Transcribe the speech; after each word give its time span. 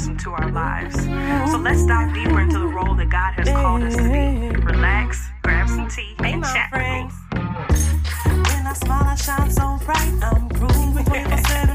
person 0.00 0.16
to 0.16 0.30
our 0.30 0.50
lives. 0.50 0.96
So 1.52 1.58
let's 1.58 1.84
dive 1.84 2.14
deeper 2.14 2.40
into 2.40 2.58
the 2.58 2.66
role 2.66 2.94
that 2.94 3.10
God 3.10 3.34
has 3.34 3.48
called 3.50 3.82
us 3.82 3.96
to 3.96 4.02
be. 4.02 4.56
Relax, 4.64 5.28
grab 5.42 5.68
some 5.68 5.88
tea, 5.88 6.14
and 6.20 6.42
chat. 6.42 6.70
Friends. 6.70 7.12
When 7.32 8.66
I 8.66 8.72
smile, 8.72 9.04
I 9.04 9.14
shine 9.14 9.50
so 9.50 9.78
bright. 9.84 10.12
I'm 10.22 10.48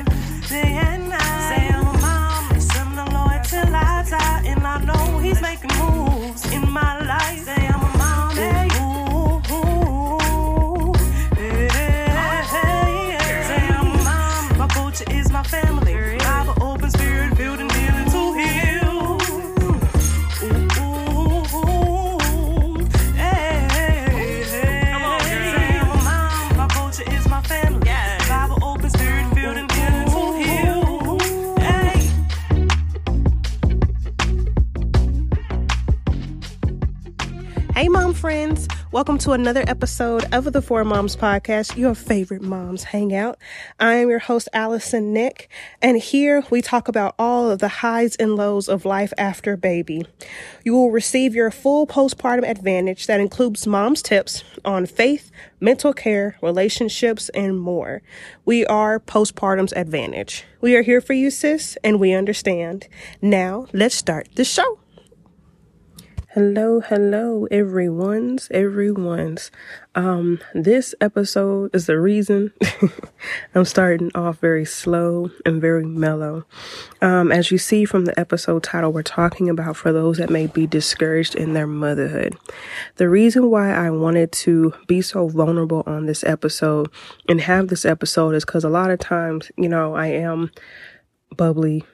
Hey, 37.76 37.90
mom 37.90 38.14
friends. 38.14 38.70
Welcome 38.94 39.18
to 39.18 39.32
another 39.32 39.66
episode 39.68 40.34
of 40.34 40.54
the 40.54 40.62
Four 40.62 40.86
Moms 40.86 41.18
Podcast, 41.18 41.76
your 41.76 41.94
favorite 41.94 42.42
moms 42.42 42.86
hangout. 42.86 43.38
I 43.82 43.96
am 43.96 44.08
your 44.08 44.20
host, 44.20 44.48
Allison 44.54 45.12
Nick, 45.12 45.50
and 45.82 45.98
here 45.98 46.46
we 46.50 46.62
talk 46.62 46.88
about 46.88 47.16
all 47.20 47.52
of 47.52 47.60
the 47.60 47.68
highs 47.68 48.16
and 48.16 48.38
lows 48.38 48.70
of 48.70 48.86
life 48.86 49.12
after 49.18 49.58
baby. 49.58 50.06
You 50.64 50.72
will 50.72 50.90
receive 50.92 51.36
your 51.36 51.52
full 51.52 51.86
postpartum 51.86 52.50
advantage 52.50 53.08
that 53.08 53.20
includes 53.20 53.68
mom's 53.68 54.02
tips 54.02 54.46
on 54.64 54.86
faith, 54.86 55.30
mental 55.60 55.92
care, 55.92 56.38
relationships, 56.42 57.28
and 57.36 57.60
more. 57.60 58.02
We 58.46 58.66
are 58.68 59.02
Postpartum's 59.02 59.74
Advantage. 59.74 60.46
We 60.62 60.78
are 60.78 60.82
here 60.82 61.02
for 61.02 61.12
you, 61.12 61.30
sis, 61.30 61.78
and 61.84 62.00
we 62.00 62.14
understand. 62.14 62.88
Now, 63.22 63.68
let's 63.74 63.96
start 63.96 64.30
the 64.36 64.46
show. 64.46 64.80
Hello, 66.36 66.82
hello, 66.82 67.48
everyone's, 67.50 68.50
everyone's. 68.52 69.52
Um, 69.96 70.42
this 70.54 70.94
episode 71.00 71.74
is 71.74 71.86
the 71.86 71.98
reason 71.98 72.52
I'm 73.56 73.64
starting 73.64 74.12
off 74.16 74.40
very 74.40 74.66
slow 74.66 75.32
and 75.46 75.62
very 75.62 75.86
mellow. 75.86 76.44
Um, 77.02 77.32
as 77.32 77.52
you 77.52 77.58
see 77.58 77.86
from 77.86 78.04
the 78.04 78.20
episode 78.20 78.64
title, 78.64 78.92
we're 78.92 79.02
talking 79.02 79.50
about 79.50 79.78
for 79.78 79.94
those 79.94 80.18
that 80.18 80.30
may 80.30 80.48
be 80.48 80.68
discouraged 80.68 81.36
in 81.36 81.54
their 81.54 81.68
motherhood. 81.68 82.36
The 82.98 83.08
reason 83.08 83.50
why 83.50 83.72
I 83.72 83.90
wanted 83.90 84.34
to 84.34 84.74
be 84.88 85.02
so 85.02 85.30
vulnerable 85.30 85.84
on 85.86 86.06
this 86.06 86.26
episode 86.26 86.90
and 87.30 87.40
have 87.40 87.70
this 87.70 87.86
episode 87.86 88.36
is 88.36 88.44
because 88.44 88.66
a 88.66 88.70
lot 88.70 88.92
of 88.92 89.00
times, 89.00 89.54
you 89.56 89.70
know, 89.70 89.96
I 89.96 90.08
am 90.08 90.52
bubbly, 91.38 91.86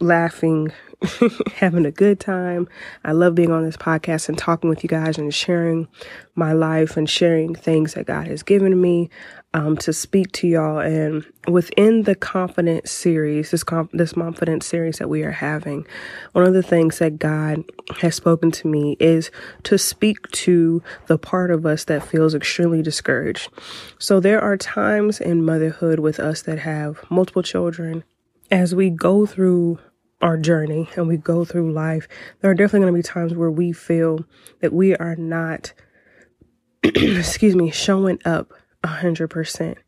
laughing, 0.00 0.72
having 1.54 1.86
a 1.86 1.90
good 1.90 2.20
time. 2.20 2.68
I 3.04 3.12
love 3.12 3.34
being 3.34 3.50
on 3.50 3.64
this 3.64 3.76
podcast 3.76 4.28
and 4.28 4.36
talking 4.36 4.70
with 4.70 4.82
you 4.82 4.88
guys 4.88 5.18
and 5.18 5.32
sharing 5.32 5.88
my 6.34 6.52
life 6.52 6.96
and 6.96 7.08
sharing 7.08 7.54
things 7.54 7.94
that 7.94 8.06
God 8.06 8.26
has 8.26 8.42
given 8.42 8.80
me 8.80 9.10
um, 9.54 9.76
to 9.78 9.92
speak 9.92 10.30
to 10.32 10.48
y'all. 10.48 10.78
And 10.78 11.24
within 11.46 12.02
the 12.02 12.14
confidence 12.14 12.90
series, 12.90 13.50
this 13.50 13.64
this 13.92 14.12
confidence 14.12 14.66
series 14.66 14.98
that 14.98 15.08
we 15.08 15.22
are 15.22 15.32
having, 15.32 15.86
one 16.32 16.44
of 16.44 16.54
the 16.54 16.62
things 16.62 16.98
that 16.98 17.18
God 17.18 17.64
has 18.00 18.14
spoken 18.14 18.50
to 18.52 18.68
me 18.68 18.96
is 19.00 19.30
to 19.64 19.78
speak 19.78 20.30
to 20.32 20.82
the 21.06 21.18
part 21.18 21.50
of 21.50 21.64
us 21.64 21.84
that 21.84 22.06
feels 22.06 22.34
extremely 22.34 22.82
discouraged. 22.82 23.50
So 23.98 24.20
there 24.20 24.40
are 24.40 24.56
times 24.56 25.20
in 25.20 25.44
motherhood 25.44 26.00
with 26.00 26.20
us 26.20 26.42
that 26.42 26.60
have 26.60 27.04
multiple 27.10 27.42
children 27.42 28.04
as 28.50 28.74
we 28.74 28.90
go 28.90 29.26
through 29.26 29.78
our 30.20 30.36
journey 30.36 30.88
and 30.96 31.06
we 31.06 31.16
go 31.16 31.44
through 31.44 31.72
life, 31.72 32.08
there 32.40 32.50
are 32.50 32.54
definitely 32.54 32.80
going 32.80 32.94
to 32.94 32.98
be 32.98 33.02
times 33.02 33.34
where 33.34 33.50
we 33.50 33.72
feel 33.72 34.24
that 34.60 34.72
we 34.72 34.96
are 34.96 35.16
not, 35.16 35.72
excuse 36.82 37.54
me, 37.54 37.70
showing 37.70 38.18
up 38.24 38.52
a 38.82 38.88
hundred 38.88 39.28
percent. 39.28 39.78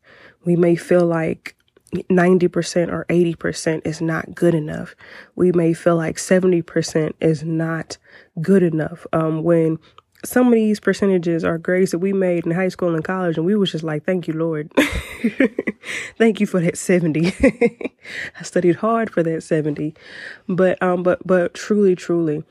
We 0.43 0.55
may 0.55 0.75
feel 0.75 1.05
like 1.05 1.55
90% 1.93 2.91
or 2.91 3.05
80% 3.09 3.81
is 3.85 4.01
not 4.01 4.33
good 4.33 4.55
enough. 4.55 4.95
We 5.35 5.51
may 5.51 5.73
feel 5.73 5.97
like 5.97 6.15
70% 6.15 7.13
is 7.19 7.43
not 7.43 7.97
good 8.41 8.63
enough. 8.63 9.05
Um, 9.11 9.43
when 9.43 9.77
some 10.23 10.47
of 10.47 10.53
these 10.53 10.79
percentages 10.79 11.43
are 11.43 11.57
grades 11.57 11.91
that 11.91 11.99
we 11.99 12.13
made 12.13 12.45
in 12.45 12.51
high 12.51 12.67
school 12.67 12.93
and 12.93 13.03
college, 13.03 13.37
and 13.37 13.45
we 13.45 13.55
was 13.55 13.71
just 13.71 13.83
like, 13.83 14.05
thank 14.05 14.27
you, 14.27 14.33
Lord. 14.33 14.71
thank 16.17 16.39
you 16.39 16.45
for 16.45 16.59
that 16.59 16.77
70. 16.77 17.33
I 18.39 18.43
studied 18.43 18.75
hard 18.77 19.09
for 19.09 19.23
that 19.23 19.41
70. 19.41 19.95
But, 20.47 20.81
um, 20.81 21.03
but, 21.03 21.25
but 21.25 21.53
truly, 21.53 21.95
truly, 21.95 22.43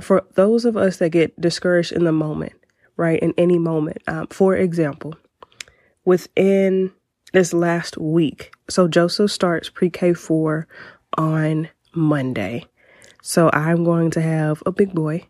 for 0.00 0.24
those 0.34 0.64
of 0.64 0.76
us 0.76 0.98
that 0.98 1.10
get 1.10 1.38
discouraged 1.40 1.92
in 1.92 2.04
the 2.04 2.12
moment, 2.12 2.52
right, 2.96 3.20
in 3.20 3.34
any 3.36 3.58
moment, 3.58 3.98
um, 4.06 4.28
for 4.28 4.54
example, 4.54 5.16
within 6.04 6.92
this 7.32 7.52
last 7.52 7.98
week, 7.98 8.52
so 8.70 8.86
Joseph 8.86 9.32
starts 9.32 9.68
pre 9.68 9.90
K 9.90 10.14
4 10.14 10.68
on 11.16 11.68
Monday. 11.94 12.64
So 13.22 13.50
I'm 13.52 13.84
going 13.84 14.10
to 14.12 14.20
have 14.20 14.62
a 14.64 14.72
big 14.72 14.94
boy. 14.94 15.26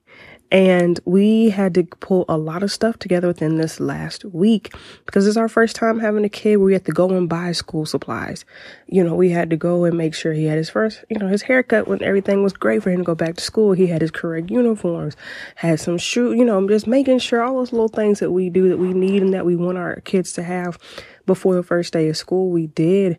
And 0.51 0.99
we 1.05 1.51
had 1.51 1.75
to 1.75 1.85
pull 1.85 2.25
a 2.27 2.39
lot 2.39 2.63
of 2.63 2.73
stuff 2.73 2.99
together 2.99 3.29
within 3.29 3.57
this 3.57 3.81
last 3.81 4.25
week 4.25 4.73
because 5.05 5.27
it's 5.27 5.37
our 5.37 5.49
first 5.49 5.77
time 5.77 5.99
having 5.99 6.25
a 6.25 6.31
kid 6.31 6.57
where 6.57 6.67
we 6.67 6.73
had 6.73 6.87
to 6.87 6.93
go 6.93 7.11
and 7.11 7.29
buy 7.29 7.53
school 7.53 7.85
supplies. 7.85 8.47
You 8.87 9.05
know, 9.05 9.15
we 9.15 9.29
had 9.29 9.51
to 9.51 9.57
go 9.57 9.85
and 9.85 9.99
make 9.99 10.15
sure 10.15 10.33
he 10.33 10.47
had 10.47 10.57
his 10.57 10.71
first, 10.71 11.05
you 11.11 11.19
know, 11.19 11.29
his 11.29 11.43
haircut 11.43 11.87
when 11.87 12.03
everything 12.03 12.43
was 12.43 12.55
great 12.55 12.83
for 12.83 12.91
him 12.91 12.99
to 12.99 13.05
go 13.05 13.15
back 13.15 13.37
to 13.37 13.43
school. 13.43 13.73
He 13.73 13.89
had 13.89 14.01
his 14.01 14.11
correct 14.11 14.51
uniforms, 14.51 15.17
had 15.57 15.81
some 15.81 15.99
shoe, 15.99 16.33
you 16.33 16.47
know, 16.47 16.67
just 16.67 16.87
making 16.87 17.19
sure 17.19 17.43
all 17.43 17.57
those 17.57 17.73
little 17.73 17.89
things 17.89 18.21
that 18.21 18.31
we 18.31 18.49
do 18.49 18.71
that 18.71 18.79
we 18.79 18.95
need 18.95 19.23
and 19.23 19.35
that 19.35 19.45
we 19.45 19.55
want 19.55 19.77
our 19.77 20.01
kids 20.01 20.33
to 20.35 20.43
have 20.43 20.79
before 21.27 21.57
the 21.57 21.63
first 21.63 21.93
day 21.93 22.09
of 22.09 22.17
school, 22.17 22.49
we 22.49 22.69
did. 22.69 23.19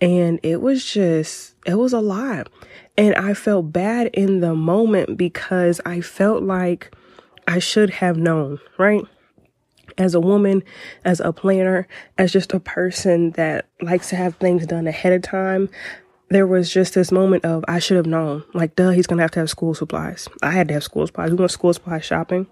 And 0.00 0.40
it 0.42 0.62
was 0.62 0.82
just, 0.82 1.54
it 1.66 1.74
was 1.74 1.92
a 1.92 2.00
lot. 2.00 2.48
And 2.96 3.14
I 3.14 3.34
felt 3.34 3.72
bad 3.72 4.08
in 4.08 4.40
the 4.40 4.54
moment 4.54 5.16
because 5.16 5.80
I 5.86 6.00
felt 6.00 6.42
like 6.42 6.94
I 7.46 7.58
should 7.58 7.90
have 7.90 8.16
known, 8.16 8.58
right? 8.78 9.02
As 9.98 10.14
a 10.14 10.20
woman, 10.20 10.62
as 11.04 11.20
a 11.20 11.32
planner, 11.32 11.88
as 12.18 12.32
just 12.32 12.52
a 12.52 12.60
person 12.60 13.32
that 13.32 13.66
likes 13.80 14.08
to 14.10 14.16
have 14.16 14.36
things 14.36 14.66
done 14.66 14.86
ahead 14.86 15.12
of 15.12 15.22
time, 15.22 15.68
there 16.28 16.46
was 16.46 16.72
just 16.72 16.94
this 16.94 17.10
moment 17.10 17.44
of 17.44 17.64
I 17.66 17.80
should 17.80 17.96
have 17.96 18.06
known. 18.06 18.44
Like, 18.54 18.76
duh, 18.76 18.90
he's 18.90 19.06
gonna 19.06 19.22
have 19.22 19.32
to 19.32 19.40
have 19.40 19.50
school 19.50 19.74
supplies. 19.74 20.28
I 20.42 20.52
had 20.52 20.68
to 20.68 20.74
have 20.74 20.84
school 20.84 21.06
supplies. 21.06 21.30
We 21.30 21.36
went 21.36 21.50
school 21.50 21.74
supply 21.74 21.98
shopping. 21.98 22.46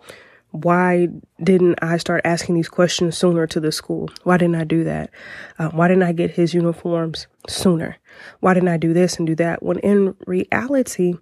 Why 0.50 1.08
didn't 1.42 1.78
I 1.82 1.98
start 1.98 2.22
asking 2.24 2.54
these 2.54 2.68
questions 2.68 3.16
sooner 3.16 3.46
to 3.46 3.60
the 3.60 3.70
school? 3.70 4.08
Why 4.24 4.38
didn't 4.38 4.56
I 4.56 4.64
do 4.64 4.82
that? 4.84 5.10
Uh, 5.58 5.68
why 5.68 5.88
didn't 5.88 6.04
I 6.04 6.12
get 6.12 6.32
his 6.32 6.54
uniforms 6.54 7.26
sooner? 7.48 7.96
Why 8.40 8.54
didn't 8.54 8.70
I 8.70 8.78
do 8.78 8.94
this 8.94 9.16
and 9.16 9.26
do 9.26 9.34
that? 9.36 9.62
When 9.62 9.78
in 9.80 10.14
reality, 10.26 11.14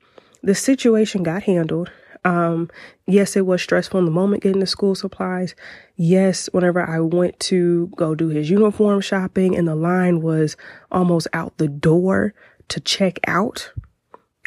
the 0.43 0.55
situation 0.55 1.25
got 1.25 1.43
handled. 1.43 1.91
Um, 2.25 2.71
yes, 3.07 3.37
it 3.37 3.47
was 3.47 3.63
stressful 3.63 3.99
in 3.99 4.05
the 4.05 4.11
moment 4.11 4.43
getting 4.43 4.61
the 4.61 4.67
school 4.67 4.95
supplies. 4.95 5.55
Yes, 5.97 6.49
whenever 6.53 6.89
I 6.89 7.01
went 7.01 7.39
to 7.41 7.89
go 7.97 8.15
do 8.15 8.29
his 8.29 8.51
uniform 8.51 9.01
shopping 9.01 9.57
and 9.57 9.67
the 9.67 9.77
line 9.77 10.23
was 10.23 10.57
almost 10.91 11.29
out 11.33 11.57
the 11.59 11.69
door 11.69 12.35
to 12.69 12.81
check 12.81 13.19
out, 13.27 13.73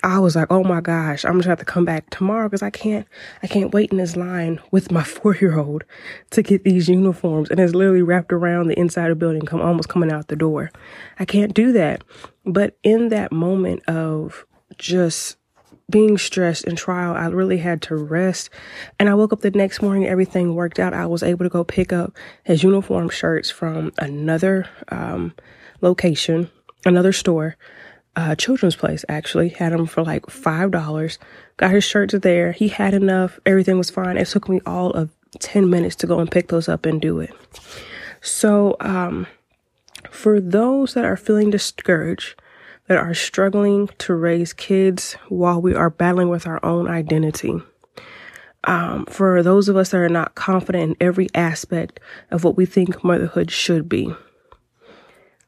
I 0.04 0.19
was 0.19 0.36
like, 0.36 0.48
oh 0.50 0.63
my 0.63 0.81
gosh, 0.81 1.25
I'm 1.25 1.34
just 1.38 1.46
gonna 1.46 1.51
have 1.51 1.60
to 1.60 1.66
come 1.66 1.86
back 1.86 2.10
tomorrow 2.10 2.48
because 2.48 2.63
I 2.63 2.69
can't, 2.69 3.07
I 3.44 3.48
can't 3.48 3.74
wait 3.74 3.92
in 3.92 3.98
this 3.98 4.16
line 4.16 4.60
with 4.72 4.92
my 4.92 5.04
four 5.16 5.36
year 5.36 5.57
old 5.57 5.84
to 6.31 6.42
get 6.42 6.63
these 6.63 6.88
uniforms. 6.88 7.50
And 7.50 7.60
it's 7.60 7.74
literally 7.74 8.01
wrapped 8.01 8.31
around 8.31 8.68
the 8.68 8.80
inside 8.80 9.12
of 9.12 9.19
the 9.19 9.25
building, 9.25 9.42
come 9.42 9.62
almost 9.62 9.90
coming 9.90 10.12
out 10.12 10.28
the 10.28 10.36
door. 10.36 10.72
I 11.19 11.25
can't 11.25 11.54
do 11.54 11.72
that. 11.74 12.04
But 12.46 12.78
in 12.84 13.10
that 13.10 13.31
moment 13.31 13.88
of 13.88 14.46
just 14.78 15.38
being 15.90 16.18
stressed 16.18 16.66
and 16.66 16.78
trial, 16.78 17.16
I 17.16 17.28
really 17.28 17.57
had 17.57 17.81
to 17.84 17.96
rest. 17.96 18.50
And 19.00 19.10
I 19.10 19.16
woke 19.16 19.34
up 19.34 19.42
the 19.42 19.51
next 19.51 19.81
morning, 19.81 20.07
everything 20.07 20.56
worked 20.56 20.80
out. 20.80 20.94
I 20.94 21.07
was 21.07 21.24
able 21.24 21.46
to 21.46 21.50
go 21.50 21.63
pick 21.63 21.92
up 21.92 22.13
his 22.44 22.63
uniform 22.63 23.10
shirts 23.10 23.50
from 23.50 23.92
another 23.98 24.69
um, 24.90 25.34
location, 25.81 26.50
another 26.86 27.12
store 27.12 27.57
uh, 28.19 28.36
children's 28.36 28.75
place 28.75 29.06
actually 29.07 29.48
had 29.48 29.71
them 29.71 29.86
for 29.86 30.04
like 30.04 30.30
five 30.30 30.71
dollars. 30.71 31.18
Got 31.56 31.71
his 31.71 31.86
shirts 31.86 32.13
there. 32.21 32.51
He 32.51 32.68
had 32.68 32.94
enough. 32.94 33.39
Everything 33.45 33.77
was 33.77 33.89
fine. 33.89 34.18
It 34.18 34.27
took 34.27 34.50
me 34.50 34.60
all 34.66 34.92
of 34.92 35.10
ten 35.39 35.69
minutes 35.69 35.95
to 35.98 36.07
go 36.07 36.19
and 36.19 36.30
pick 36.30 36.50
those 36.50 36.68
up 36.68 36.86
and 36.86 37.01
do 37.01 37.19
it. 37.19 37.31
So, 38.19 38.75
um, 38.81 39.25
for 40.10 40.42
those 40.42 40.95
that 40.95 41.06
are 41.06 41.16
feeling 41.16 41.50
discouraged, 41.50 42.42
that 42.88 42.98
are 42.98 43.13
struggling 43.13 43.88
to 44.00 44.13
raise 44.13 44.51
kids 44.51 45.13
while 45.30 45.62
we 45.62 45.74
are 45.74 45.89
battling 45.89 46.27
with 46.27 46.45
our 46.45 46.60
own 46.65 46.89
identity. 46.89 47.54
Um, 48.65 49.06
for 49.06 49.42
those 49.42 49.69
of 49.69 49.77
us 49.77 49.92
that 49.92 49.98
are 49.98 50.10
not 50.10 50.36
confident 50.36 50.83
in 50.83 51.07
every 51.07 51.30
aspect 51.33 52.01
of 52.31 52.44
what 52.44 52.57
we 52.57 52.65
think 52.65 53.01
motherhood 53.01 53.50
should 53.50 53.88
be. 53.88 54.13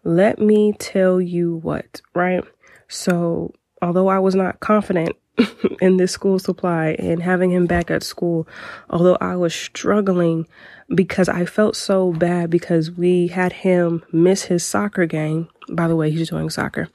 Let 0.03 0.39
me 0.39 0.73
tell 0.79 1.19
you 1.19 1.57
what, 1.57 2.01
right? 2.15 2.43
So, 2.91 3.53
although 3.81 4.09
I 4.09 4.19
was 4.19 4.35
not 4.35 4.59
confident 4.59 5.15
in 5.81 5.97
this 5.97 6.11
school 6.11 6.39
supply 6.39 6.95
and 6.99 7.23
having 7.23 7.51
him 7.51 7.65
back 7.65 7.89
at 7.89 8.03
school, 8.03 8.47
although 8.89 9.17
I 9.21 9.35
was 9.35 9.55
struggling 9.55 10.47
because 10.93 11.29
I 11.29 11.45
felt 11.45 11.75
so 11.75 12.11
bad 12.11 12.49
because 12.49 12.91
we 12.91 13.27
had 13.27 13.53
him 13.53 14.03
miss 14.11 14.43
his 14.43 14.65
soccer 14.65 15.05
game. 15.05 15.47
By 15.69 15.87
the 15.87 15.95
way, 15.95 16.11
he's 16.11 16.29
doing 16.29 16.49
soccer. 16.49 16.89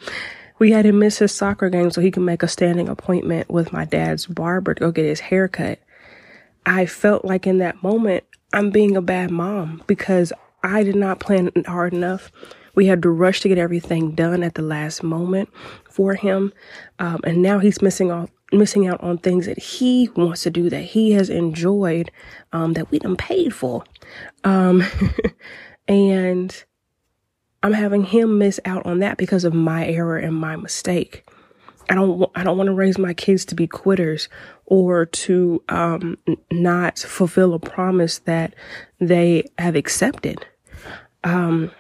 We 0.59 0.71
had 0.71 0.85
him 0.87 0.99
miss 0.99 1.19
his 1.19 1.35
soccer 1.35 1.71
game 1.71 1.91
so 1.91 2.01
he 2.01 2.11
can 2.11 2.25
make 2.25 2.43
a 2.43 2.49
standing 2.49 2.89
appointment 2.89 3.51
with 3.51 3.73
my 3.73 3.85
dad's 3.85 4.27
barber 4.27 4.75
to 4.75 4.81
go 4.81 4.91
get 4.91 5.07
his 5.07 5.21
hair 5.21 5.49
cut. 5.49 5.79
I 6.65 6.87
felt 6.87 7.25
like 7.25 7.47
in 7.47 7.59
that 7.59 7.83
moment, 7.83 8.25
I'm 8.53 8.71
being 8.71 8.97
a 8.97 9.03
bad 9.03 9.31
mom 9.31 9.83
because 9.87 10.33
I 10.63 10.83
did 10.83 10.97
not 10.97 11.21
plan 11.21 11.51
hard 11.67 11.93
enough. 11.93 12.31
We 12.77 12.87
had 12.87 13.03
to 13.03 13.11
rush 13.11 13.41
to 13.41 13.49
get 13.49 13.59
everything 13.59 14.13
done 14.13 14.45
at 14.45 14.55
the 14.55 14.63
last 14.63 15.03
moment 15.03 15.49
for 15.91 16.15
him. 16.15 16.53
Um, 17.01 17.21
and 17.25 17.43
now 17.43 17.59
he's 17.59 17.83
missing 17.83 18.13
off 18.13 18.31
missing 18.53 18.87
out 18.87 19.03
on 19.03 19.19
things 19.19 19.47
that 19.47 19.59
he 19.59 20.09
wants 20.15 20.45
to 20.45 20.51
do 20.51 20.71
that 20.71 20.83
he 20.83 21.11
has 21.11 21.29
enjoyed 21.29 22.13
um, 22.53 22.75
that 22.75 22.89
we 22.93 22.99
done 23.01 23.17
paid 23.17 23.53
for. 23.53 23.83
Um, 24.45 24.85
and 25.89 26.65
i'm 27.63 27.73
having 27.73 28.05
him 28.05 28.39
miss 28.39 28.59
out 28.65 28.85
on 28.87 28.99
that 28.99 29.17
because 29.17 29.45
of 29.45 29.55
my 29.55 29.87
error 29.87 30.19
and 30.19 30.35
my 30.35 30.57
mistake. 30.57 31.29
I 31.89 31.95
don't 31.95 32.31
i 32.35 32.43
don't 32.43 32.57
want 32.57 32.69
to 32.69 32.75
raise 32.75 32.99
my 32.99 33.15
kids 33.15 33.45
to 33.47 33.55
be 33.55 33.67
quitters 33.67 34.29
or 34.67 35.07
to 35.07 35.63
um, 35.69 36.19
not 36.51 36.99
fulfill 36.99 37.55
a 37.55 37.59
promise 37.59 38.19
that 38.21 38.55
they 39.01 39.45
have 39.59 39.77
accepted. 39.77 40.45
Um, 41.25 41.71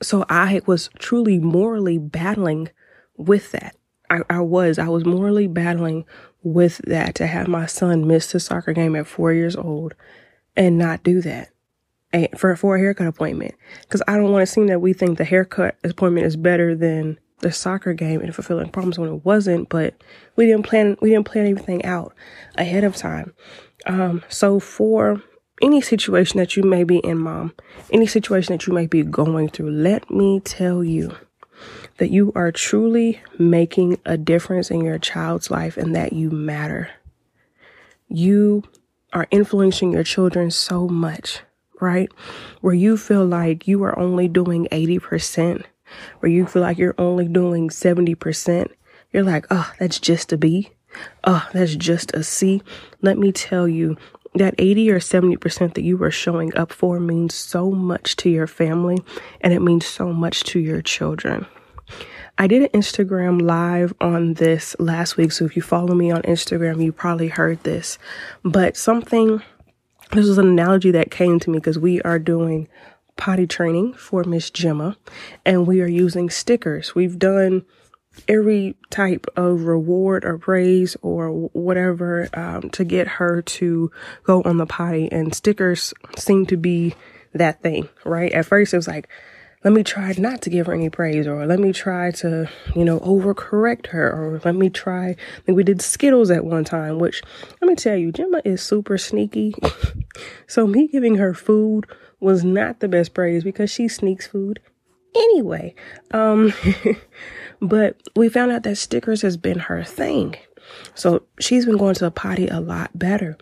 so 0.00 0.24
i 0.28 0.60
was 0.66 0.90
truly 0.98 1.38
morally 1.38 1.98
battling 1.98 2.68
with 3.16 3.52
that 3.52 3.76
I, 4.10 4.20
I 4.28 4.40
was. 4.40 4.78
I 4.78 4.88
was 4.88 5.06
morally 5.06 5.46
battling 5.46 6.04
with 6.42 6.78
that 6.84 7.14
to 7.14 7.26
have 7.26 7.48
my 7.48 7.64
son 7.64 8.06
miss 8.06 8.30
the 8.30 8.40
soccer 8.40 8.74
game 8.74 8.94
at 8.94 9.06
four 9.06 9.32
years 9.32 9.56
old 9.56 9.94
and 10.54 10.76
not 10.76 11.02
do 11.02 11.22
that 11.22 11.48
and 12.12 12.28
for, 12.36 12.54
for 12.56 12.76
a 12.76 12.78
haircut 12.78 13.06
appointment. 13.06 13.54
Because 13.82 14.02
I 14.06 14.16
don't 14.16 14.30
want 14.32 14.42
to 14.42 14.52
seem 14.52 14.66
that 14.66 14.80
we 14.80 14.92
think 14.92 15.16
the 15.16 15.24
haircut 15.24 15.76
appointment 15.82 16.26
is 16.26 16.36
better 16.36 16.74
than 16.74 17.18
the 17.40 17.52
soccer 17.52 17.94
game 17.94 18.20
and 18.20 18.34
fulfilling 18.34 18.68
promise 18.68 18.98
when 18.98 19.08
it 19.08 19.24
wasn't, 19.24 19.68
but 19.68 19.94
we 20.36 20.46
didn't 20.46 20.66
plan 20.66 20.96
we 21.00 21.10
didn't 21.10 21.26
plan 21.26 21.46
everything 21.46 21.84
out 21.84 22.14
ahead 22.56 22.84
of 22.84 22.96
time. 22.96 23.32
Um, 23.86 24.22
so 24.28 24.60
for 24.60 25.22
any 25.62 25.80
situation 25.80 26.38
that 26.38 26.56
you 26.56 26.64
may 26.64 26.84
be 26.84 26.98
in, 26.98 27.18
mom, 27.18 27.54
any 27.90 28.06
situation 28.06 28.52
that 28.52 28.66
you 28.66 28.72
may 28.72 28.86
be 28.86 29.02
going 29.02 29.48
through, 29.48 29.70
let 29.70 30.10
me 30.10 30.40
tell 30.40 30.82
you 30.82 31.16
that 31.98 32.10
you 32.10 32.32
are 32.34 32.50
truly 32.50 33.20
making 33.38 33.98
a 34.04 34.18
difference 34.18 34.70
in 34.70 34.84
your 34.84 34.98
child's 34.98 35.50
life 35.50 35.76
and 35.76 35.94
that 35.94 36.12
you 36.12 36.30
matter. 36.30 36.90
You 38.08 38.64
are 39.12 39.28
influencing 39.30 39.92
your 39.92 40.02
children 40.02 40.50
so 40.50 40.88
much, 40.88 41.42
right? 41.80 42.10
Where 42.60 42.74
you 42.74 42.96
feel 42.96 43.24
like 43.24 43.68
you 43.68 43.82
are 43.84 43.96
only 43.98 44.26
doing 44.26 44.66
80%, 44.72 45.64
where 46.20 46.32
you 46.32 46.46
feel 46.46 46.62
like 46.62 46.78
you're 46.78 46.94
only 46.98 47.28
doing 47.28 47.68
70%. 47.68 48.68
You're 49.12 49.22
like, 49.22 49.46
oh, 49.50 49.70
that's 49.78 50.00
just 50.00 50.32
a 50.32 50.38
B. 50.38 50.70
Oh, 51.24 51.46
that's 51.52 51.74
just 51.76 52.14
a 52.14 52.22
C. 52.22 52.62
Let 53.00 53.18
me 53.18 53.32
tell 53.32 53.68
you, 53.68 53.96
that 54.34 54.54
80 54.58 54.90
or 54.90 54.98
70% 54.98 55.74
that 55.74 55.82
you 55.82 56.02
are 56.02 56.10
showing 56.10 56.54
up 56.56 56.72
for 56.72 56.98
means 56.98 57.34
so 57.34 57.70
much 57.70 58.16
to 58.16 58.30
your 58.30 58.46
family 58.46 58.98
and 59.40 59.52
it 59.52 59.60
means 59.60 59.86
so 59.86 60.12
much 60.12 60.42
to 60.44 60.58
your 60.58 60.80
children. 60.80 61.46
I 62.38 62.46
did 62.46 62.62
an 62.62 62.80
Instagram 62.80 63.42
live 63.42 63.92
on 64.00 64.34
this 64.34 64.74
last 64.78 65.16
week. 65.16 65.32
So 65.32 65.44
if 65.44 65.54
you 65.54 65.62
follow 65.62 65.94
me 65.94 66.10
on 66.10 66.22
Instagram, 66.22 66.82
you 66.82 66.92
probably 66.92 67.28
heard 67.28 67.62
this. 67.62 67.98
But 68.42 68.76
something, 68.76 69.42
this 70.12 70.26
was 70.26 70.38
an 70.38 70.48
analogy 70.48 70.90
that 70.92 71.10
came 71.10 71.38
to 71.40 71.50
me 71.50 71.58
because 71.58 71.78
we 71.78 72.00
are 72.02 72.18
doing 72.18 72.68
potty 73.16 73.46
training 73.46 73.92
for 73.94 74.24
Miss 74.24 74.50
Gemma 74.50 74.96
and 75.44 75.66
we 75.66 75.82
are 75.82 75.86
using 75.86 76.30
stickers. 76.30 76.94
We've 76.94 77.18
done 77.18 77.64
every 78.28 78.76
type 78.90 79.26
of 79.36 79.62
reward 79.62 80.24
or 80.24 80.38
praise 80.38 80.96
or 81.02 81.30
whatever 81.52 82.28
um, 82.34 82.68
to 82.70 82.84
get 82.84 83.08
her 83.08 83.42
to 83.42 83.90
go 84.24 84.42
on 84.42 84.58
the 84.58 84.66
potty 84.66 85.10
and 85.10 85.34
stickers 85.34 85.94
seem 86.16 86.46
to 86.46 86.56
be 86.56 86.94
that 87.32 87.62
thing 87.62 87.88
right 88.04 88.32
at 88.32 88.44
first 88.44 88.74
it 88.74 88.76
was 88.76 88.86
like 88.86 89.08
let 89.64 89.72
me 89.72 89.84
try 89.84 90.12
not 90.18 90.42
to 90.42 90.50
give 90.50 90.66
her 90.66 90.74
any 90.74 90.90
praise 90.90 91.26
or 91.26 91.46
let 91.46 91.60
me 91.60 91.72
try 91.72 92.10
to, 92.10 92.48
you 92.74 92.84
know, 92.84 92.98
overcorrect 93.00 93.88
her 93.88 94.10
or 94.10 94.40
let 94.44 94.56
me 94.56 94.68
try. 94.68 95.14
I 95.46 95.52
we 95.52 95.62
did 95.62 95.80
Skittles 95.80 96.30
at 96.30 96.44
one 96.44 96.64
time, 96.64 96.98
which 96.98 97.22
let 97.60 97.68
me 97.68 97.76
tell 97.76 97.96
you, 97.96 98.10
Gemma 98.10 98.42
is 98.44 98.60
super 98.60 98.98
sneaky. 98.98 99.54
so 100.48 100.66
me 100.66 100.88
giving 100.88 101.16
her 101.16 101.32
food 101.32 101.86
was 102.18 102.42
not 102.42 102.80
the 102.80 102.88
best 102.88 103.14
praise 103.14 103.44
because 103.44 103.70
she 103.70 103.86
sneaks 103.86 104.26
food 104.26 104.58
anyway. 105.14 105.74
Um, 106.10 106.52
but 107.62 107.96
we 108.16 108.28
found 108.28 108.50
out 108.50 108.64
that 108.64 108.76
stickers 108.76 109.22
has 109.22 109.36
been 109.36 109.60
her 109.60 109.84
thing. 109.84 110.34
So 110.94 111.22
she's 111.38 111.64
been 111.64 111.76
going 111.78 111.94
to 111.94 112.04
the 112.04 112.10
potty 112.10 112.48
a 112.48 112.60
lot 112.60 112.90
better. 112.98 113.38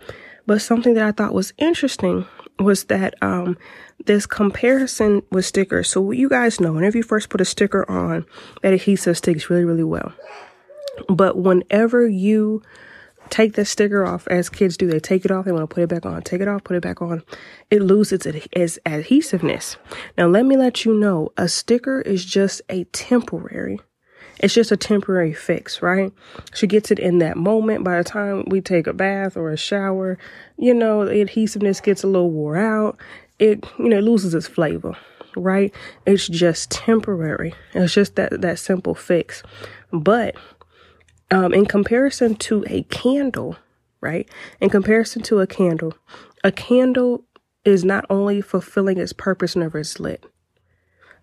But 0.46 0.60
something 0.60 0.94
that 0.94 1.04
I 1.04 1.12
thought 1.12 1.32
was 1.32 1.54
interesting 1.56 2.26
was 2.58 2.84
that 2.84 3.14
um, 3.22 3.56
this 4.04 4.26
comparison 4.26 5.22
with 5.30 5.46
stickers. 5.46 5.88
So 5.88 6.10
you 6.10 6.28
guys 6.28 6.60
know, 6.60 6.72
whenever 6.72 6.98
you 6.98 7.02
first 7.02 7.30
put 7.30 7.40
a 7.40 7.46
sticker 7.46 7.90
on, 7.90 8.26
that 8.62 8.74
adhesive 8.74 9.16
sticks 9.16 9.48
really, 9.48 9.64
really 9.64 9.84
well. 9.84 10.12
But 11.08 11.38
whenever 11.38 12.06
you 12.06 12.62
take 13.30 13.54
the 13.54 13.64
sticker 13.64 14.04
off, 14.04 14.28
as 14.28 14.50
kids 14.50 14.76
do, 14.76 14.86
they 14.86 15.00
take 15.00 15.24
it 15.24 15.30
off, 15.30 15.46
they 15.46 15.52
want 15.52 15.70
to 15.70 15.74
put 15.74 15.82
it 15.82 15.88
back 15.88 16.04
on, 16.04 16.20
take 16.22 16.42
it 16.42 16.48
off, 16.48 16.64
put 16.64 16.76
it 16.76 16.82
back 16.82 17.00
on, 17.00 17.22
it 17.70 17.80
loses 17.80 18.26
its, 18.26 18.48
its 18.52 18.78
adhesiveness. 18.84 19.78
Now, 20.18 20.26
let 20.26 20.44
me 20.44 20.56
let 20.58 20.84
you 20.84 20.92
know, 20.92 21.30
a 21.38 21.48
sticker 21.48 22.02
is 22.02 22.24
just 22.24 22.60
a 22.68 22.84
temporary 22.84 23.78
it's 24.40 24.54
just 24.54 24.72
a 24.72 24.76
temporary 24.76 25.34
fix, 25.34 25.82
right? 25.82 26.12
She 26.54 26.66
gets 26.66 26.90
it 26.90 26.98
in 26.98 27.18
that 27.18 27.36
moment. 27.36 27.84
By 27.84 27.98
the 27.98 28.04
time 28.04 28.44
we 28.46 28.60
take 28.60 28.86
a 28.86 28.94
bath 28.94 29.36
or 29.36 29.50
a 29.50 29.56
shower, 29.56 30.18
you 30.56 30.72
know, 30.72 31.04
the 31.04 31.20
adhesiveness 31.20 31.80
gets 31.80 32.02
a 32.02 32.06
little 32.06 32.30
wore 32.30 32.56
out. 32.56 32.98
It, 33.38 33.64
you 33.78 33.88
know, 33.88 34.00
loses 34.00 34.34
its 34.34 34.46
flavor, 34.46 34.96
right? 35.36 35.74
It's 36.06 36.26
just 36.26 36.70
temporary. 36.70 37.54
It's 37.74 37.92
just 37.92 38.16
that, 38.16 38.40
that 38.40 38.58
simple 38.58 38.94
fix. 38.94 39.42
But, 39.92 40.36
um, 41.30 41.52
in 41.52 41.66
comparison 41.66 42.34
to 42.36 42.64
a 42.66 42.82
candle, 42.84 43.56
right? 44.00 44.28
In 44.60 44.70
comparison 44.70 45.22
to 45.22 45.40
a 45.40 45.46
candle, 45.46 45.94
a 46.42 46.50
candle 46.50 47.24
is 47.64 47.84
not 47.84 48.06
only 48.08 48.40
fulfilling 48.40 48.98
its 48.98 49.12
purpose 49.12 49.54
whenever 49.54 49.78
it's 49.78 50.00
lit, 50.00 50.24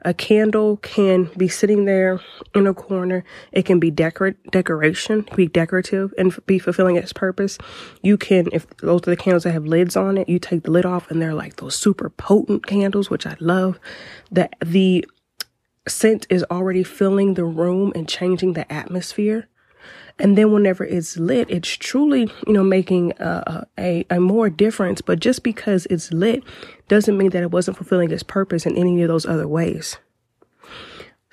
a 0.01 0.13
candle 0.13 0.77
can 0.77 1.29
be 1.37 1.47
sitting 1.47 1.85
there 1.85 2.21
in 2.53 2.67
a 2.67 2.73
corner. 2.73 3.23
It 3.51 3.65
can 3.65 3.79
be 3.79 3.91
decor- 3.91 4.37
decoration, 4.51 5.25
be 5.35 5.47
decorative 5.47 6.13
and 6.17 6.35
be 6.45 6.59
fulfilling 6.59 6.95
its 6.95 7.13
purpose. 7.13 7.57
You 8.01 8.17
can, 8.17 8.47
if 8.51 8.67
those 8.77 9.01
are 9.07 9.11
the 9.11 9.17
candles 9.17 9.43
that 9.43 9.51
have 9.51 9.65
lids 9.65 9.95
on 9.95 10.17
it, 10.17 10.29
you 10.29 10.39
take 10.39 10.63
the 10.63 10.71
lid 10.71 10.85
off 10.85 11.09
and 11.09 11.21
they're 11.21 11.33
like 11.33 11.57
those 11.57 11.75
super 11.75 12.09
potent 12.09 12.65
candles, 12.67 13.09
which 13.09 13.25
I 13.25 13.35
love. 13.39 13.79
That 14.31 14.55
the 14.63 15.05
scent 15.87 16.27
is 16.29 16.45
already 16.51 16.83
filling 16.83 17.33
the 17.33 17.45
room 17.45 17.91
and 17.95 18.07
changing 18.07 18.53
the 18.53 18.71
atmosphere. 18.71 19.47
And 20.19 20.37
then 20.37 20.51
whenever 20.51 20.83
it's 20.83 21.17
lit, 21.17 21.49
it's 21.49 21.69
truly, 21.69 22.29
you 22.47 22.53
know, 22.53 22.63
making 22.63 23.13
a, 23.19 23.67
a, 23.77 24.05
a 24.09 24.19
more 24.19 24.49
difference. 24.49 25.01
But 25.01 25.19
just 25.19 25.43
because 25.43 25.85
it's 25.87 26.11
lit 26.11 26.43
doesn't 26.87 27.17
mean 27.17 27.29
that 27.31 27.43
it 27.43 27.51
wasn't 27.51 27.77
fulfilling 27.77 28.11
its 28.11 28.23
purpose 28.23 28.65
in 28.65 28.75
any 28.75 29.01
of 29.03 29.07
those 29.07 29.25
other 29.25 29.47
ways. 29.47 29.97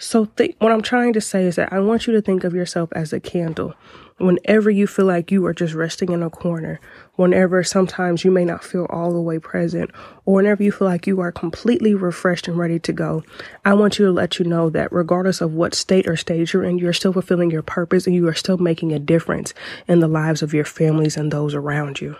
So 0.04 0.26
th- 0.26 0.54
what 0.58 0.70
I'm 0.70 0.82
trying 0.82 1.14
to 1.14 1.20
say 1.20 1.46
is 1.46 1.56
that 1.56 1.72
I 1.72 1.80
want 1.80 2.06
you 2.06 2.12
to 2.12 2.20
think 2.20 2.44
of 2.44 2.54
yourself 2.54 2.92
as 2.92 3.12
a 3.12 3.20
candle. 3.20 3.74
Whenever 4.18 4.70
you 4.70 4.86
feel 4.86 5.06
like 5.06 5.32
you 5.32 5.44
are 5.46 5.54
just 5.54 5.72
resting 5.72 6.12
in 6.12 6.22
a 6.22 6.28
corner, 6.28 6.78
whenever 7.14 7.64
sometimes 7.64 8.22
you 8.22 8.30
may 8.30 8.44
not 8.44 8.62
feel 8.62 8.86
all 8.90 9.12
the 9.12 9.20
way 9.20 9.38
present, 9.38 9.90
or 10.26 10.34
whenever 10.34 10.62
you 10.62 10.70
feel 10.70 10.86
like 10.86 11.06
you 11.06 11.20
are 11.20 11.32
completely 11.32 11.94
refreshed 11.94 12.46
and 12.46 12.58
ready 12.58 12.78
to 12.78 12.92
go, 12.92 13.24
I 13.64 13.72
want 13.72 13.98
you 13.98 14.04
to 14.04 14.12
let 14.12 14.38
you 14.38 14.44
know 14.44 14.68
that 14.70 14.92
regardless 14.92 15.40
of 15.40 15.54
what 15.54 15.74
state 15.74 16.06
or 16.06 16.16
stage 16.16 16.52
you're 16.52 16.64
in, 16.64 16.78
you're 16.78 16.92
still 16.92 17.14
fulfilling 17.14 17.50
your 17.50 17.62
purpose 17.62 18.06
and 18.06 18.14
you 18.14 18.28
are 18.28 18.34
still 18.34 18.58
making 18.58 18.92
a 18.92 18.98
difference 18.98 19.54
in 19.88 20.00
the 20.00 20.06
lives 20.06 20.42
of 20.42 20.52
your 20.52 20.66
families 20.66 21.16
and 21.16 21.32
those 21.32 21.54
around 21.54 22.00
you. 22.00 22.14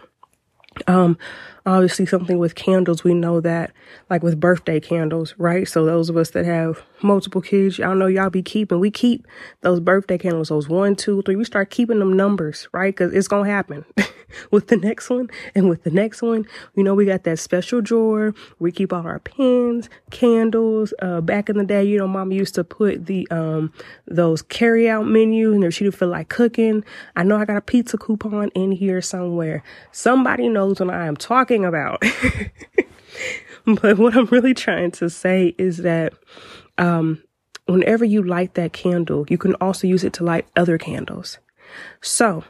Um, 0.87 1.19
obviously 1.67 2.05
something 2.05 2.39
with 2.39 2.55
candles, 2.55 3.05
we 3.05 3.15
know 3.15 3.41
that 3.41 3.73
like 4.11 4.23
with 4.23 4.39
birthday 4.39 4.81
candles, 4.81 5.35
right? 5.39 5.67
So 5.67 5.85
those 5.85 6.11
of 6.11 6.17
us 6.17 6.31
that 6.31 6.45
have 6.45 6.83
multiple 7.03 7.41
kids, 7.41 7.79
y'all 7.79 7.95
know 7.95 8.07
y'all 8.07 8.31
be 8.31 8.43
keeping, 8.43 8.81
we 8.81 8.91
keep 8.91 9.27
those 9.63 9.81
birthday 9.81 10.19
candles, 10.19 10.49
those 10.51 10.69
one, 10.69 10.95
two, 10.95 11.23
three, 11.23 11.37
we 11.37 11.45
start 11.45 11.71
keeping 11.71 12.01
them 12.01 12.15
numbers, 12.15 12.69
right? 12.73 12.95
Cause 12.95 13.13
it's 13.13 13.29
to 13.29 13.43
happen 13.43 13.85
with 14.51 14.69
the 14.69 14.77
next 14.77 15.09
one 15.09 15.31
and 15.55 15.69
with 15.69 15.85
the 15.85 15.91
next 15.91 16.21
one, 16.23 16.47
you 16.75 16.85
know, 16.85 16.95
we 16.95 17.07
got 17.07 17.25
that 17.25 17.39
special 17.39 17.81
drawer. 17.81 18.35
We 18.59 18.71
keep 18.71 18.93
all 18.93 19.07
our 19.07 19.19
pens, 19.19 19.89
candles. 20.11 20.93
Uh, 21.01 21.21
back 21.21 21.49
in 21.49 21.57
the 21.57 21.65
day, 21.65 21.85
you 21.85 21.99
know, 21.99 22.07
mom 22.07 22.31
used 22.31 22.55
to 22.57 22.65
put 22.65 23.07
the, 23.07 23.27
um, 23.31 23.73
those 24.07 24.43
carry 24.43 24.89
out 24.89 25.07
menu 25.07 25.55
and 25.55 25.65
if 25.65 25.75
she 25.75 25.85
didn't 25.85 25.97
feel 25.97 26.09
like 26.09 26.29
cooking. 26.29 26.85
I 27.17 27.23
know 27.23 27.37
I 27.37 27.45
got 27.45 27.57
a 27.57 27.63
pizza 27.63 27.97
coupon 27.97 28.51
in 28.51 28.73
here 28.73 29.01
somewhere. 29.01 29.63
Somebody 29.93 30.49
knows 30.49 30.79
when 30.79 30.91
I 30.91 31.07
am 31.07 31.17
talking 31.17 31.54
about. 31.63 32.03
but 33.67 33.99
what 33.99 34.17
I'm 34.17 34.27
really 34.27 34.55
trying 34.55 34.93
to 34.93 35.11
say 35.11 35.55
is 35.59 35.77
that, 35.79 36.15
um, 36.79 37.23
whenever 37.67 38.05
you 38.05 38.23
light 38.23 38.55
that 38.55 38.73
candle, 38.73 39.27
you 39.29 39.39
can 39.39 39.55
also 39.57 39.87
use 39.87 40.05
it 40.05 40.13
to 40.15 40.25
light 40.25 40.47
other 40.57 40.79
candles. 40.79 41.39
So, 42.01 42.45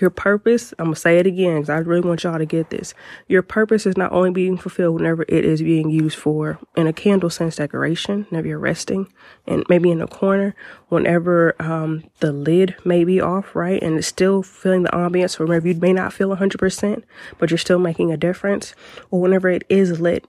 your 0.00 0.10
purpose, 0.10 0.72
I'm 0.78 0.86
going 0.86 0.94
to 0.94 1.00
say 1.00 1.18
it 1.18 1.26
again 1.26 1.56
because 1.56 1.70
I 1.70 1.78
really 1.78 2.06
want 2.06 2.24
y'all 2.24 2.38
to 2.38 2.46
get 2.46 2.70
this. 2.70 2.94
Your 3.26 3.42
purpose 3.42 3.86
is 3.86 3.96
not 3.96 4.12
only 4.12 4.30
being 4.30 4.56
fulfilled 4.56 4.96
whenever 4.96 5.24
it 5.28 5.44
is 5.44 5.62
being 5.62 5.90
used 5.90 6.18
for 6.18 6.58
in 6.76 6.86
a 6.86 6.92
candle 6.92 7.30
sense 7.30 7.56
decoration, 7.56 8.26
whenever 8.30 8.48
you're 8.48 8.58
resting 8.58 9.12
and 9.46 9.64
maybe 9.68 9.90
in 9.90 10.00
a 10.00 10.06
corner, 10.06 10.54
whenever 10.88 11.54
um, 11.60 12.04
the 12.20 12.32
lid 12.32 12.76
may 12.84 13.04
be 13.04 13.20
off, 13.20 13.54
right? 13.54 13.82
And 13.82 13.96
it's 13.96 14.06
still 14.06 14.42
feeling 14.42 14.82
the 14.82 14.90
ambience, 14.90 15.38
whenever 15.38 15.68
you 15.68 15.74
may 15.74 15.92
not 15.92 16.12
feel 16.12 16.34
100%, 16.34 17.02
but 17.38 17.50
you're 17.50 17.58
still 17.58 17.78
making 17.78 18.12
a 18.12 18.16
difference, 18.16 18.74
or 19.10 19.20
whenever 19.20 19.48
it 19.48 19.64
is 19.68 20.00
lit 20.00 20.26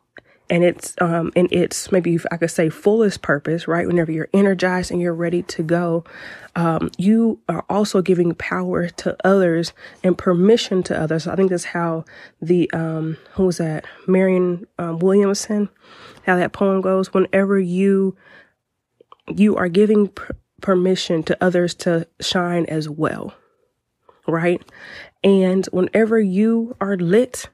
and 0.50 0.64
it's 0.64 0.96
um 1.00 1.32
and 1.36 1.48
it's 1.52 1.92
maybe 1.92 2.20
I 2.32 2.38
could 2.38 2.52
say 2.52 2.70
fullest 2.70 3.22
purpose, 3.22 3.68
right? 3.68 3.88
Whenever 3.88 4.12
you're 4.12 4.30
energized 4.34 4.92
and 4.92 5.02
you're 5.02 5.14
ready 5.14 5.44
to 5.44 5.64
go, 5.64 6.04
um, 6.56 6.90
you 6.98 7.40
are 7.48 7.66
also 7.70 8.02
giving 8.02 8.34
power 8.36 8.90
to 8.90 9.16
others 9.24 9.74
and 10.04 10.18
permission 10.18 10.84
to 10.84 11.00
others. 11.00 11.28
I 11.28 11.36
think 11.36 11.52
that's 11.52 11.66
how 11.66 12.06
the 12.42 12.70
um 12.72 13.18
who 13.34 13.46
was 13.46 13.58
that 13.58 13.86
Marianne 14.08 14.66
um, 14.78 15.00
Williamson, 15.00 15.70
how 16.26 16.36
that 16.38 16.54
poem 16.54 16.82
goes. 16.82 17.14
Whenever 17.14 17.60
you 17.60 18.16
you 19.28 19.56
are 19.56 19.70
giving 19.70 20.08
per- 20.08 20.36
permission 20.62 21.24
to 21.24 21.38
others 21.44 21.74
to 21.74 22.08
shine 22.20 22.66
as 22.66 22.90
well, 22.90 23.34
right? 24.28 24.62
And 25.24 25.66
whenever 25.68 26.20
you 26.20 26.76
are 26.82 26.98
lit 26.98 27.50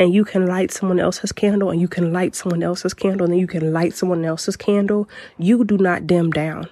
and 0.00 0.14
you 0.14 0.24
can 0.24 0.46
light 0.46 0.72
someone 0.72 0.98
else's 0.98 1.30
candle 1.30 1.70
and 1.70 1.78
you 1.78 1.86
can 1.86 2.10
light 2.10 2.34
someone 2.34 2.62
else's 2.62 2.94
candle 2.94 3.26
and 3.26 3.34
then 3.34 3.38
you 3.38 3.46
can 3.46 3.70
light 3.70 3.92
someone 3.92 4.24
else's 4.24 4.56
candle, 4.56 5.06
you 5.38 5.62
do 5.62 5.76
not 5.76 6.06
dim 6.06 6.30
down. 6.30 6.68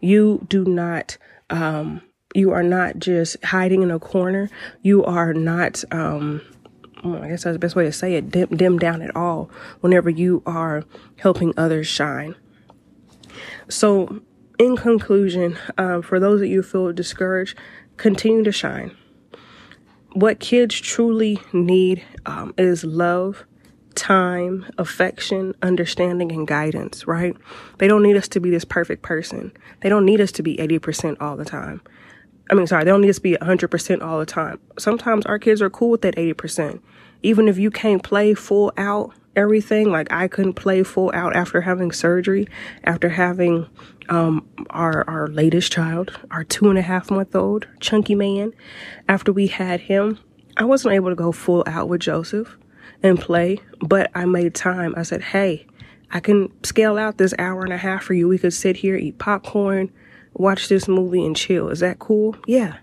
You 0.00 0.46
do 0.50 0.66
not, 0.66 1.16
um, 1.48 2.02
you 2.34 2.50
are 2.50 2.62
not 2.62 2.98
just 2.98 3.42
hiding 3.42 3.82
in 3.82 3.90
a 3.90 3.98
corner. 3.98 4.50
You 4.82 5.02
are 5.04 5.32
not, 5.32 5.82
um, 5.90 6.42
I 7.02 7.28
guess 7.28 7.44
that's 7.44 7.54
the 7.54 7.58
best 7.58 7.76
way 7.76 7.84
to 7.84 7.92
say 7.92 8.14
it, 8.14 8.30
dim, 8.30 8.50
dim 8.50 8.78
down 8.78 9.00
at 9.00 9.16
all 9.16 9.50
whenever 9.80 10.10
you 10.10 10.42
are 10.44 10.84
helping 11.16 11.54
others 11.56 11.86
shine. 11.86 12.34
So, 13.70 14.20
in 14.58 14.76
conclusion, 14.76 15.56
um, 15.78 16.02
for 16.02 16.20
those 16.20 16.42
of 16.42 16.48
you 16.48 16.56
who 16.56 16.62
feel 16.62 16.92
discouraged, 16.92 17.56
continue 17.96 18.44
to 18.44 18.52
shine 18.52 18.94
what 20.14 20.38
kids 20.38 20.80
truly 20.80 21.40
need 21.52 22.04
um, 22.24 22.54
is 22.56 22.84
love, 22.84 23.44
time, 23.96 24.64
affection, 24.78 25.54
understanding, 25.60 26.32
and 26.32 26.46
guidance, 26.46 27.06
right? 27.06 27.36
They 27.78 27.88
don't 27.88 28.02
need 28.02 28.16
us 28.16 28.28
to 28.28 28.40
be 28.40 28.50
this 28.50 28.64
perfect 28.64 29.02
person. 29.02 29.52
They 29.80 29.88
don't 29.88 30.04
need 30.04 30.20
us 30.20 30.32
to 30.32 30.42
be 30.42 30.56
80% 30.56 31.16
all 31.20 31.36
the 31.36 31.44
time. 31.44 31.82
I 32.50 32.54
mean, 32.54 32.66
sorry, 32.66 32.84
they 32.84 32.90
don't 32.90 33.00
need 33.00 33.10
us 33.10 33.16
to 33.16 33.22
be 33.22 33.36
100% 33.36 34.02
all 34.02 34.18
the 34.18 34.26
time. 34.26 34.60
Sometimes 34.78 35.26
our 35.26 35.38
kids 35.38 35.60
are 35.60 35.70
cool 35.70 35.90
with 35.90 36.02
that 36.02 36.16
80%. 36.16 36.80
Even 37.22 37.48
if 37.48 37.58
you 37.58 37.70
can't 37.70 38.02
play 38.02 38.34
full 38.34 38.72
out 38.76 39.14
everything, 39.36 39.90
like 39.90 40.12
I 40.12 40.28
couldn't 40.28 40.54
play 40.54 40.82
full 40.82 41.10
out 41.14 41.36
after 41.36 41.60
having 41.60 41.92
surgery, 41.92 42.48
after 42.84 43.08
having 43.08 43.68
um, 44.08 44.48
our 44.70 45.08
our 45.08 45.28
latest 45.28 45.72
child, 45.72 46.18
our 46.30 46.44
two 46.44 46.68
and 46.68 46.78
a 46.78 46.82
half 46.82 47.10
month 47.10 47.34
old 47.34 47.66
chunky 47.80 48.14
man. 48.14 48.52
After 49.08 49.32
we 49.32 49.46
had 49.46 49.80
him, 49.80 50.18
I 50.56 50.64
wasn't 50.64 50.94
able 50.94 51.10
to 51.10 51.16
go 51.16 51.32
full 51.32 51.64
out 51.66 51.88
with 51.88 52.00
Joseph 52.00 52.56
and 53.02 53.20
play, 53.20 53.58
but 53.80 54.10
I 54.14 54.24
made 54.24 54.54
time. 54.54 54.94
I 54.96 55.02
said, 55.02 55.22
"Hey, 55.22 55.66
I 56.10 56.20
can 56.20 56.52
scale 56.62 56.96
out 56.96 57.18
this 57.18 57.34
hour 57.38 57.62
and 57.62 57.72
a 57.72 57.78
half 57.78 58.04
for 58.04 58.14
you. 58.14 58.28
We 58.28 58.38
could 58.38 58.52
sit 58.52 58.76
here, 58.76 58.96
eat 58.96 59.18
popcorn, 59.18 59.90
watch 60.32 60.68
this 60.68 60.88
movie, 60.88 61.24
and 61.24 61.36
chill. 61.36 61.68
Is 61.68 61.80
that 61.80 61.98
cool? 61.98 62.36
Yeah." 62.46 62.76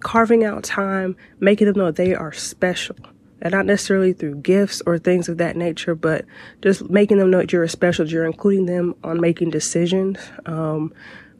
Carving 0.00 0.44
out 0.44 0.62
time, 0.64 1.16
making 1.40 1.66
them 1.66 1.76
know 1.76 1.90
they 1.90 2.14
are 2.14 2.30
special 2.30 2.96
and 3.42 3.52
not 3.52 3.66
necessarily 3.66 4.12
through 4.12 4.36
gifts 4.36 4.80
or 4.86 4.98
things 4.98 5.28
of 5.28 5.38
that 5.38 5.56
nature, 5.56 5.94
but 5.94 6.24
just 6.62 6.88
making 6.88 7.18
them 7.18 7.30
know 7.30 7.38
that 7.38 7.52
you're 7.52 7.66
special. 7.68 8.06
You're 8.06 8.24
including 8.24 8.66
them 8.66 8.94
on 9.04 9.20
making 9.20 9.50
decisions. 9.50 10.18
Um, 10.46 10.92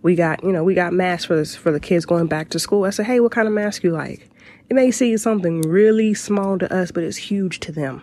we 0.03 0.15
got, 0.15 0.45
you 0.45 0.53
know, 0.53 0.63
we 0.63 0.75
got 0.75 0.93
masks 0.93 1.25
for 1.25 1.37
this, 1.37 1.57
for 1.57 1.73
the 1.73 1.81
kids 1.81 2.05
going 2.05 2.27
back 2.27 2.51
to 2.51 2.59
school. 2.59 2.85
I 2.85 2.91
said, 2.91 3.07
hey, 3.07 3.21
what 3.21 3.33
kind 3.33 3.49
of 3.49 3.55
mask 3.55 3.83
you 3.83 3.91
like? 3.91 4.29
It 4.69 4.75
may 4.75 4.91
seem 4.91 5.17
something 5.17 5.63
really 5.63 6.13
small 6.15 6.59
to 6.59 6.73
us, 6.73 6.91
but 6.91 7.05
it's 7.05 7.17
huge 7.17 7.61
to 7.61 7.73
them. 7.73 8.03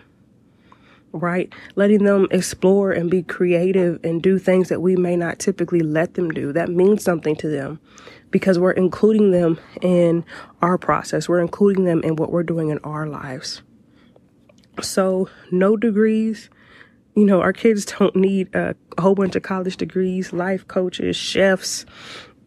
Right? 1.12 1.52
Letting 1.76 2.04
them 2.04 2.26
explore 2.30 2.90
and 2.90 3.10
be 3.10 3.22
creative 3.22 4.00
and 4.02 4.22
do 4.22 4.38
things 4.38 4.68
that 4.70 4.80
we 4.80 4.96
may 4.96 5.14
not 5.14 5.38
typically 5.38 5.80
let 5.80 6.14
them 6.14 6.30
do. 6.30 6.52
That 6.52 6.70
means 6.70 7.04
something 7.04 7.36
to 7.36 7.48
them 7.48 7.78
because 8.30 8.58
we're 8.58 8.72
including 8.72 9.30
them 9.30 9.60
in 9.82 10.24
our 10.62 10.78
process. 10.78 11.28
We're 11.28 11.40
including 11.40 11.84
them 11.84 12.02
in 12.02 12.16
what 12.16 12.32
we're 12.32 12.42
doing 12.42 12.70
in 12.70 12.78
our 12.78 13.06
lives. 13.06 13.62
So, 14.80 15.28
no 15.50 15.76
degrees. 15.76 16.48
You 17.14 17.26
know, 17.26 17.40
our 17.40 17.52
kids 17.52 17.84
don't 17.84 18.16
need 18.16 18.54
a, 18.54 18.74
whole 18.98 19.14
bunch 19.14 19.36
of 19.36 19.42
college 19.42 19.76
degrees, 19.76 20.32
life 20.32 20.66
coaches, 20.68 21.16
chefs, 21.16 21.86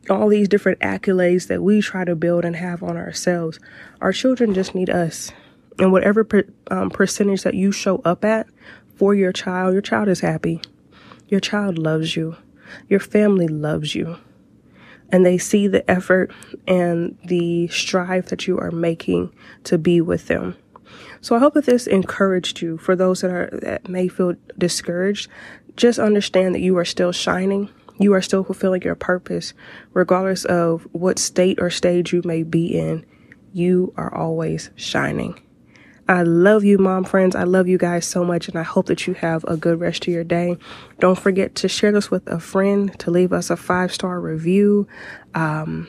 all 0.09 0.27
these 0.27 0.47
different 0.47 0.79
accolades 0.79 1.47
that 1.47 1.61
we 1.61 1.81
try 1.81 2.05
to 2.05 2.15
build 2.15 2.45
and 2.45 2.55
have 2.55 2.83
on 2.83 2.97
ourselves. 2.97 3.59
Our 4.01 4.11
children 4.11 4.53
just 4.53 4.75
need 4.75 4.89
us. 4.89 5.31
And 5.79 5.91
whatever 5.91 6.23
per, 6.23 6.43
um, 6.71 6.89
percentage 6.89 7.43
that 7.43 7.55
you 7.55 7.71
show 7.71 8.01
up 8.05 8.23
at 8.23 8.47
for 8.95 9.13
your 9.13 9.31
child, 9.31 9.73
your 9.73 9.81
child 9.81 10.07
is 10.07 10.21
happy. 10.21 10.61
Your 11.27 11.39
child 11.39 11.77
loves 11.77 12.15
you. 12.15 12.35
Your 12.87 12.99
family 12.99 13.47
loves 13.47 13.95
you. 13.95 14.17
And 15.11 15.25
they 15.25 15.37
see 15.37 15.67
the 15.67 15.89
effort 15.89 16.31
and 16.67 17.17
the 17.25 17.67
strive 17.67 18.27
that 18.27 18.47
you 18.47 18.57
are 18.57 18.71
making 18.71 19.33
to 19.65 19.77
be 19.77 20.01
with 20.01 20.27
them. 20.27 20.55
So 21.25 21.35
I 21.35 21.39
hope 21.39 21.55
that 21.55 21.65
this 21.65 21.87
encouraged 21.87 22.61
you 22.61 22.77
for 22.77 22.95
those 22.95 23.21
that 23.21 23.31
are 23.31 23.49
that 23.63 23.89
may 23.89 24.07
feel 24.07 24.35
discouraged. 24.59 25.27
Just 25.75 25.97
understand 25.97 26.53
that 26.53 26.61
you 26.61 26.77
are 26.77 26.85
still 26.85 27.11
shining. 27.11 27.67
You 27.97 28.13
are 28.13 28.21
still 28.21 28.43
fulfilling 28.43 28.83
your 28.83 28.93
purpose, 28.93 29.55
regardless 29.95 30.45
of 30.45 30.87
what 30.91 31.17
state 31.17 31.57
or 31.59 31.71
stage 31.71 32.13
you 32.13 32.21
may 32.23 32.43
be 32.43 32.67
in. 32.77 33.07
You 33.53 33.91
are 33.97 34.13
always 34.13 34.69
shining. 34.75 35.41
I 36.07 36.21
love 36.21 36.63
you, 36.63 36.77
mom 36.77 37.05
friends. 37.05 37.35
I 37.35 37.45
love 37.45 37.67
you 37.67 37.79
guys 37.79 38.05
so 38.05 38.23
much, 38.23 38.47
and 38.47 38.55
I 38.55 38.61
hope 38.61 38.85
that 38.85 39.07
you 39.07 39.15
have 39.15 39.43
a 39.45 39.57
good 39.57 39.79
rest 39.79 40.05
of 40.05 40.13
your 40.13 40.23
day. 40.23 40.59
Don't 40.99 41.17
forget 41.17 41.55
to 41.55 41.67
share 41.67 41.91
this 41.91 42.11
with 42.11 42.27
a 42.27 42.39
friend, 42.39 42.95
to 42.99 43.09
leave 43.09 43.33
us 43.33 43.49
a 43.49 43.57
five 43.57 43.91
star 43.91 44.21
review. 44.21 44.87
Um, 45.33 45.87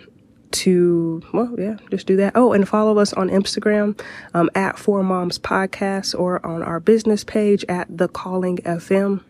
to 0.53 1.23
well 1.33 1.55
yeah 1.59 1.77
just 1.91 2.07
do 2.07 2.17
that. 2.17 2.33
Oh 2.35 2.53
and 2.53 2.69
follow 2.69 2.99
us 2.99 3.13
on 3.13 3.29
instagram 3.29 3.99
um, 4.35 4.51
at 4.55 4.79
four 4.79 5.03
moms 5.03 5.39
podcast 5.39 6.19
or 6.19 6.45
on 6.45 6.63
our 6.63 6.81
business 6.81 7.25
page 7.25 7.65
at 7.69 7.87
the 7.95 8.09
calling 8.09 8.59
fm 8.59 9.23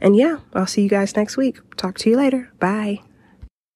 and 0.00 0.16
yeah 0.16 0.38
i'll 0.54 0.66
see 0.66 0.82
you 0.82 0.88
guys 0.88 1.16
next 1.16 1.36
week. 1.36 1.58
Talk 1.76 1.98
to 1.98 2.10
you 2.10 2.16
later. 2.16 2.50
Bye 2.58 3.02